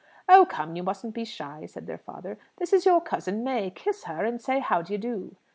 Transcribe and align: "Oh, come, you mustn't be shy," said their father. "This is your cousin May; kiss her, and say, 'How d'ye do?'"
"Oh, 0.27 0.47
come, 0.49 0.75
you 0.75 0.81
mustn't 0.81 1.13
be 1.13 1.25
shy," 1.25 1.67
said 1.67 1.85
their 1.85 1.99
father. 1.99 2.39
"This 2.57 2.73
is 2.73 2.87
your 2.87 3.01
cousin 3.01 3.43
May; 3.43 3.69
kiss 3.69 4.05
her, 4.05 4.25
and 4.25 4.41
say, 4.41 4.57
'How 4.59 4.81
d'ye 4.81 4.97
do?'" 4.97 5.35